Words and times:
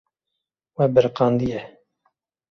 Wê 0.75 0.85
biriqandiye. 0.93 1.59